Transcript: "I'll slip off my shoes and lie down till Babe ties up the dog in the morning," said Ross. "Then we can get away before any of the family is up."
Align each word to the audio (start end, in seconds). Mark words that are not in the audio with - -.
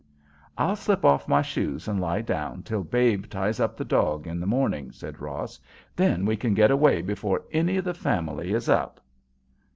"I'll 0.57 0.75
slip 0.75 1.05
off 1.05 1.27
my 1.27 1.43
shoes 1.43 1.87
and 1.87 1.99
lie 1.99 2.21
down 2.23 2.63
till 2.63 2.83
Babe 2.83 3.27
ties 3.29 3.59
up 3.59 3.77
the 3.77 3.85
dog 3.85 4.25
in 4.25 4.39
the 4.39 4.47
morning," 4.47 4.91
said 4.91 5.19
Ross. 5.21 5.59
"Then 5.95 6.25
we 6.25 6.35
can 6.35 6.55
get 6.55 6.71
away 6.71 7.03
before 7.03 7.43
any 7.51 7.77
of 7.77 7.85
the 7.85 7.93
family 7.93 8.51
is 8.51 8.67
up." 8.67 8.99